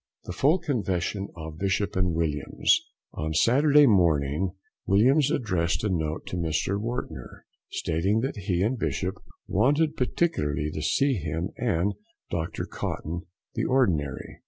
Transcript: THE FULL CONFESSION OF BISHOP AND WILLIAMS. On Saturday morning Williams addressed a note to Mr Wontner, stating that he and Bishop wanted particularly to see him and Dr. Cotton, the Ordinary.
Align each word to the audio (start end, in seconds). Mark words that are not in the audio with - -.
THE 0.23 0.33
FULL 0.33 0.57
CONFESSION 0.57 1.27
OF 1.37 1.59
BISHOP 1.59 1.95
AND 1.95 2.15
WILLIAMS. 2.15 2.87
On 3.13 3.35
Saturday 3.35 3.85
morning 3.85 4.53
Williams 4.87 5.29
addressed 5.29 5.83
a 5.83 5.89
note 5.89 6.25
to 6.25 6.37
Mr 6.37 6.81
Wontner, 6.81 7.45
stating 7.69 8.21
that 8.21 8.35
he 8.35 8.63
and 8.63 8.79
Bishop 8.79 9.21
wanted 9.47 9.95
particularly 9.95 10.71
to 10.71 10.81
see 10.81 11.13
him 11.17 11.51
and 11.55 11.93
Dr. 12.31 12.65
Cotton, 12.65 13.27
the 13.53 13.65
Ordinary. 13.65 14.39